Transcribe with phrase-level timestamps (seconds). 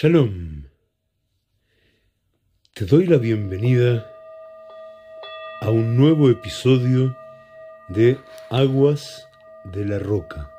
[0.00, 0.68] Shalom.
[2.72, 4.08] Te doy la bienvenida
[5.60, 7.16] a un nuevo episodio
[7.88, 8.16] de
[8.48, 9.26] Aguas
[9.64, 10.52] de la Roca.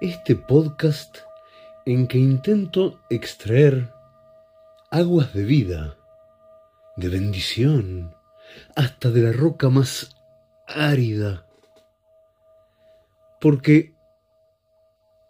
[0.00, 1.18] Este podcast
[1.84, 3.92] en que intento extraer
[4.90, 5.98] aguas de vida,
[6.96, 8.16] de bendición,
[8.74, 10.16] hasta de la roca más
[10.66, 11.46] árida.
[13.38, 13.94] Porque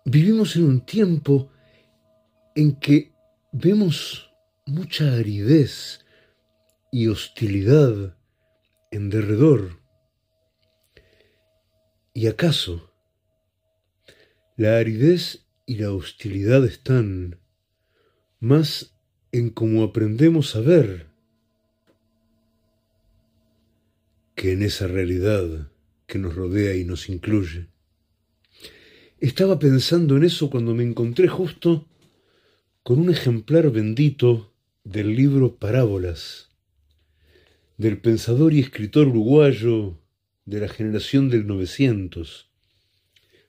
[0.05, 1.51] vivimos en un tiempo
[2.55, 3.13] en que
[3.53, 4.33] vemos
[4.67, 6.05] mucha aridez
[6.93, 8.17] y hostilidad
[8.91, 9.81] en derredor.
[12.13, 12.93] ¿Y acaso
[14.57, 17.39] la aridez y la hostilidad están
[18.41, 18.97] más
[19.33, 21.09] en cómo aprendemos a ver
[24.35, 25.71] que en esa realidad
[26.07, 27.69] que nos rodea y nos incluye?
[29.21, 31.90] Estaba pensando en eso cuando me encontré justo
[32.83, 36.49] con un ejemplar bendito del libro Parábolas,
[37.77, 39.99] del pensador y escritor uruguayo
[40.47, 42.51] de la generación del 900,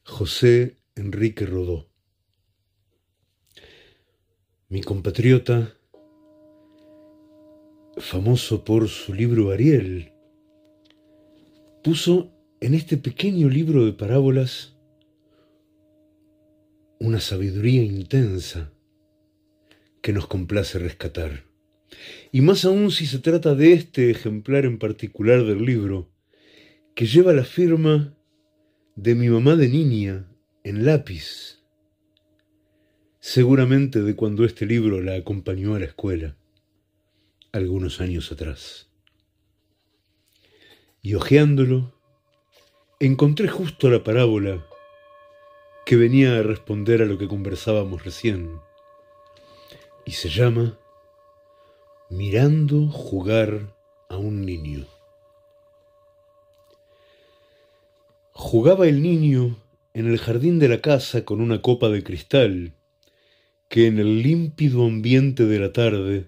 [0.04, 1.90] José Enrique Rodó.
[4.68, 5.78] Mi compatriota,
[7.98, 10.12] famoso por su libro Ariel,
[11.84, 14.76] puso en este pequeño libro de parábolas
[17.00, 18.72] una sabiduría intensa
[20.02, 21.44] que nos complace rescatar.
[22.32, 26.10] Y más aún si se trata de este ejemplar en particular del libro,
[26.96, 28.16] que lleva la firma
[28.96, 30.28] de mi mamá de niña
[30.64, 31.60] en lápiz,
[33.20, 36.38] seguramente de cuando este libro la acompañó a la escuela,
[37.52, 38.90] algunos años atrás.
[41.02, 41.94] Y hojeándolo,
[43.00, 44.66] encontré justo la parábola
[45.86, 48.60] que venía a responder a lo que conversábamos recién
[50.06, 50.78] y se llama
[52.10, 53.74] Mirando jugar
[54.10, 54.86] a un niño.
[58.34, 59.58] Jugaba el niño
[59.94, 62.74] en el jardín de la casa con una copa de cristal
[63.70, 66.28] que en el límpido ambiente de la tarde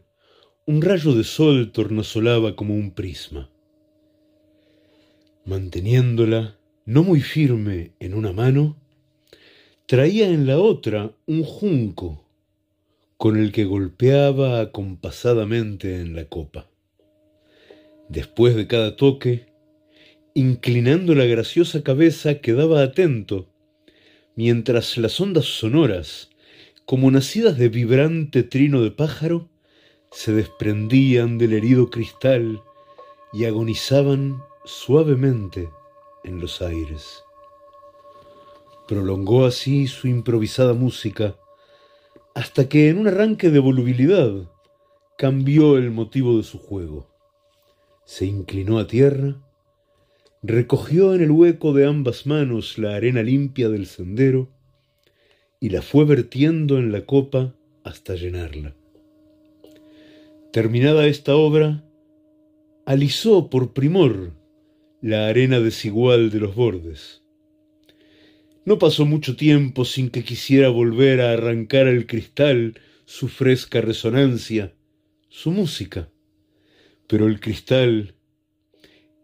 [0.66, 3.50] un rayo de sol tornasolaba como un prisma.
[5.46, 8.78] Manteniéndola no muy firme en una mano,
[9.86, 12.23] traía en la otra un junco
[13.18, 16.70] con el que golpeaba acompasadamente en la copa.
[18.10, 19.48] Después de cada toque,
[20.34, 23.50] inclinando la graciosa cabeza, quedaba atento,
[24.36, 26.30] mientras las ondas sonoras,
[26.86, 29.50] como nacidas de vibrante trino de pájaro,
[30.12, 32.62] se desprendían del herido cristal
[33.32, 35.70] y agonizaban suavemente
[36.24, 37.24] en los aires.
[38.88, 41.36] Prolongó así su improvisada música,
[42.34, 44.32] hasta que en un arranque de volubilidad
[45.18, 47.08] cambió el motivo de su juego.
[48.06, 49.42] Se inclinó a tierra,
[50.42, 54.50] recogió en el hueco de ambas manos la arena limpia del sendero
[55.60, 58.76] y la fue vertiendo en la copa hasta llenarla.
[60.52, 61.84] Terminada esta obra,
[62.86, 64.34] alisó por primor
[65.02, 67.23] la arena desigual de los bordes
[68.66, 74.74] no pasó mucho tiempo sin que quisiera volver a arrancar al cristal su fresca resonancia,
[75.30, 76.10] su música.
[77.08, 78.16] Pero el cristal,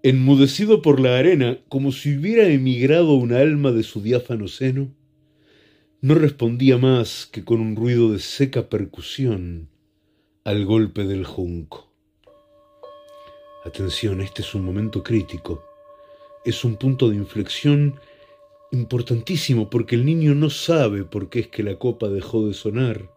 [0.03, 4.93] enmudecido por la arena, como si hubiera emigrado un alma de su diáfano seno,
[6.01, 9.69] no respondía más que con un ruido de seca percusión
[10.43, 11.93] al golpe del junco.
[13.65, 15.63] Atención, este es un momento crítico,
[16.45, 17.99] es un punto de inflexión
[18.71, 23.09] importantísimo porque el niño no sabe por qué es que la copa dejó de sonar,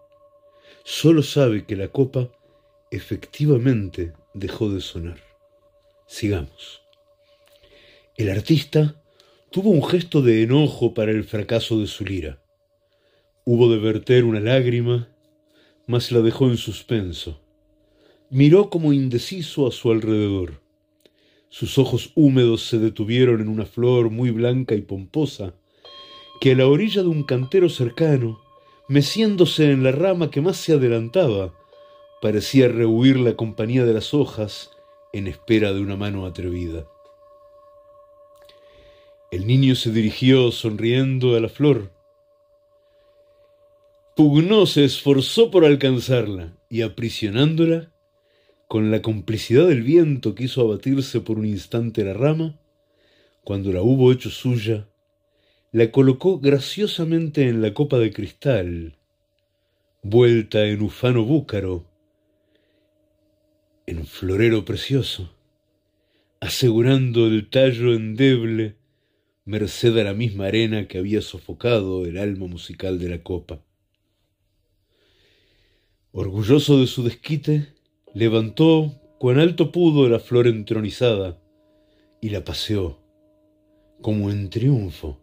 [0.84, 2.30] solo sabe que la copa
[2.90, 5.18] efectivamente dejó de sonar.
[6.06, 6.82] Sigamos.
[8.16, 9.02] El artista
[9.50, 12.42] tuvo un gesto de enojo para el fracaso de su lira.
[13.44, 15.08] Hubo de verter una lágrima,
[15.86, 17.40] mas la dejó en suspenso.
[18.30, 20.61] Miró como indeciso a su alrededor.
[21.52, 25.52] Sus ojos húmedos se detuvieron en una flor muy blanca y pomposa,
[26.40, 28.40] que a la orilla de un cantero cercano,
[28.88, 31.52] meciéndose en la rama que más se adelantaba,
[32.22, 34.70] parecía rehuir la compañía de las hojas
[35.12, 36.86] en espera de una mano atrevida.
[39.30, 41.90] El niño se dirigió sonriendo a la flor.
[44.16, 47.91] Pugnó se esforzó por alcanzarla y aprisionándola,
[48.72, 52.58] con la complicidad del viento quiso abatirse por un instante la rama,
[53.44, 54.88] cuando la hubo hecho suya,
[55.72, 58.96] la colocó graciosamente en la copa de cristal,
[60.02, 61.84] vuelta en ufano búcaro,
[63.84, 65.36] en florero precioso,
[66.40, 68.78] asegurando el tallo endeble,
[69.44, 73.62] merced a la misma arena que había sofocado el alma musical de la copa.
[76.10, 77.71] Orgulloso de su desquite,
[78.14, 81.38] levantó cuán alto pudo la flor entronizada
[82.20, 83.00] y la paseó,
[84.00, 85.20] como en triunfo,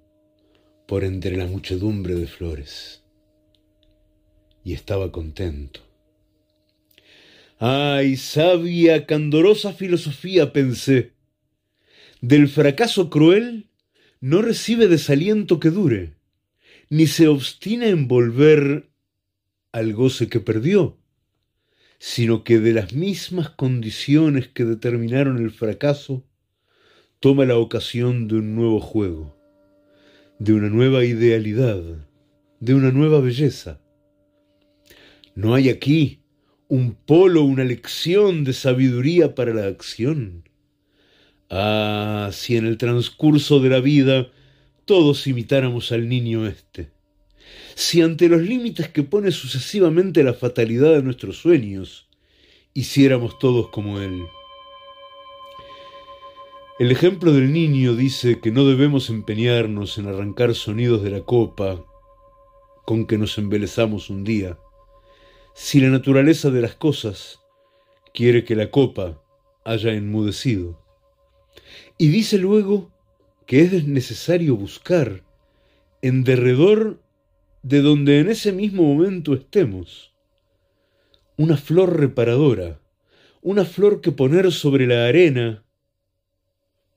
[0.88, 3.03] por entre la muchedumbre de flores.
[4.63, 5.81] Y estaba contento.
[7.59, 11.13] Ay, sabia, candorosa filosofía, pensé.
[12.21, 13.69] Del fracaso cruel
[14.21, 16.15] no recibe desaliento que dure,
[16.89, 18.89] ni se obstina en volver
[19.71, 20.98] al goce que perdió,
[21.99, 26.25] sino que de las mismas condiciones que determinaron el fracaso,
[27.19, 29.37] toma la ocasión de un nuevo juego,
[30.39, 31.83] de una nueva idealidad,
[32.61, 33.81] de una nueva belleza.
[35.35, 36.21] No hay aquí
[36.69, 40.47] un polo, una lección de sabiduría para la acción.
[41.49, 44.31] Ah, si en el transcurso de la vida
[44.85, 46.98] todos imitáramos al niño este
[47.75, 52.07] si ante los límites que pone sucesivamente la fatalidad de nuestros sueños,
[52.74, 54.24] hiciéramos todos como él.
[56.80, 61.83] El ejemplo del niño dice que no debemos empeñarnos en arrancar sonidos de la copa
[62.86, 64.57] con que nos embelezamos un día,
[65.53, 67.39] si la naturaleza de las cosas
[68.13, 69.21] quiere que la copa
[69.65, 70.81] haya enmudecido.
[71.97, 72.92] Y dice luego
[73.45, 75.24] que es necesario buscar
[76.01, 77.01] en derredor
[77.61, 80.13] de donde en ese mismo momento estemos.
[81.38, 82.79] Una flor reparadora,
[83.41, 85.63] una flor que poner sobre la arena,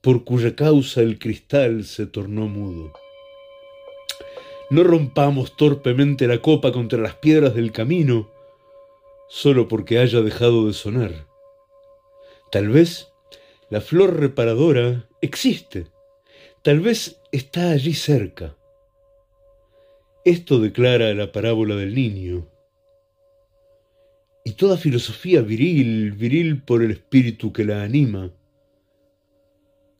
[0.01, 2.93] por cuya causa el cristal se tornó mudo.
[4.69, 8.29] No rompamos torpemente la copa contra las piedras del camino,
[9.29, 11.27] solo porque haya dejado de sonar.
[12.51, 13.09] Tal vez
[13.69, 15.87] la flor reparadora existe,
[16.61, 18.55] tal vez está allí cerca
[20.25, 22.47] esto declara la parábola del niño.
[24.45, 28.31] Y toda filosofía viril, viril por el espíritu que la anima,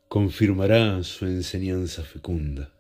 [0.07, 2.71] confirmará su enseñanza fecunda.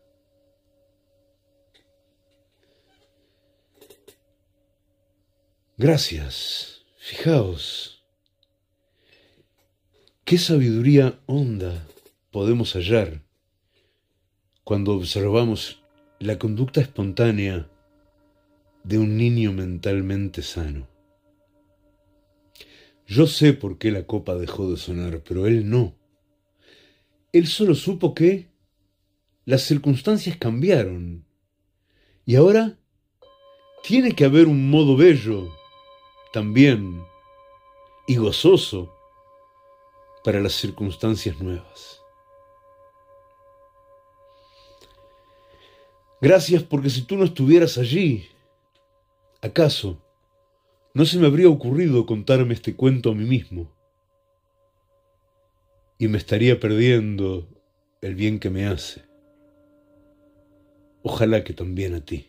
[5.77, 8.03] Gracias, fijaos,
[10.23, 11.87] qué sabiduría honda
[12.31, 13.21] podemos hallar
[14.63, 15.82] cuando observamos
[16.19, 17.69] la conducta espontánea
[18.83, 20.87] de un niño mentalmente sano.
[23.07, 25.95] Yo sé por qué la copa dejó de sonar, pero él no.
[27.31, 28.49] Él solo supo que
[29.45, 31.25] las circunstancias cambiaron
[32.25, 32.77] y ahora
[33.83, 35.49] tiene que haber un modo bello
[36.31, 37.03] también
[38.07, 38.93] y gozoso
[40.23, 42.02] para las circunstancias nuevas.
[46.23, 48.23] Gracias porque si tú no estuvieras allí,
[49.41, 50.01] ¿acaso
[50.93, 53.69] no se me habría ocurrido contarme este cuento a mí mismo?
[55.97, 57.49] Y me estaría perdiendo
[57.99, 59.03] el bien que me hace.
[61.01, 62.27] Ojalá que también a ti.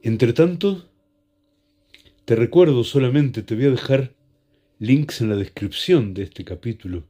[0.00, 0.90] Entre tanto,
[2.24, 4.14] te recuerdo solamente, te voy a dejar
[4.78, 7.04] links en la descripción de este capítulo.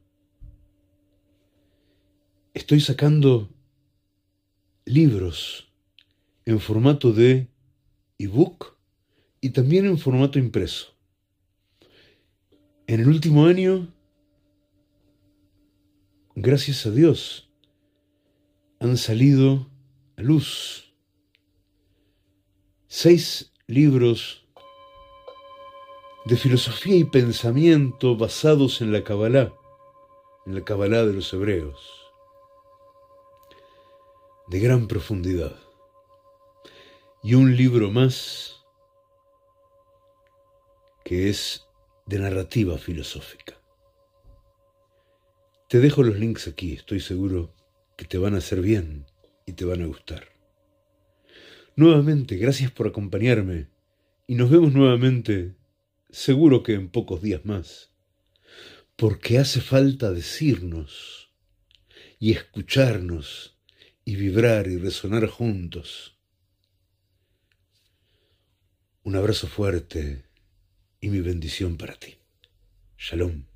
[2.53, 3.49] Estoy sacando
[4.85, 5.71] libros
[6.45, 7.47] en formato de
[8.17, 8.77] ebook
[9.39, 10.95] y también en formato impreso.
[12.87, 13.87] En el último año,
[16.35, 17.49] gracias a Dios,
[18.79, 19.69] han salido
[20.17, 20.93] a luz
[22.87, 24.45] seis libros
[26.25, 29.53] de filosofía y pensamiento basados en la Kabbalah,
[30.45, 32.00] en la Kabbalah de los hebreos
[34.51, 35.55] de gran profundidad.
[37.23, 38.57] Y un libro más
[41.05, 41.65] que es
[42.05, 43.57] de narrativa filosófica.
[45.69, 47.55] Te dejo los links aquí, estoy seguro
[47.95, 49.05] que te van a hacer bien
[49.45, 50.27] y te van a gustar.
[51.77, 53.69] Nuevamente, gracias por acompañarme
[54.27, 55.55] y nos vemos nuevamente,
[56.09, 57.93] seguro que en pocos días más,
[58.97, 61.31] porque hace falta decirnos
[62.19, 63.50] y escucharnos
[64.05, 66.17] y vibrar y resonar juntos.
[69.03, 70.25] Un abrazo fuerte
[70.99, 72.17] y mi bendición para ti.
[72.97, 73.50] Shalom.